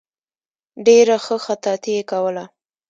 [0.85, 2.45] ډېره ښه خطاطي یې کوله.